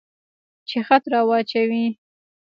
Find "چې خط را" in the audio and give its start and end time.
0.69-1.21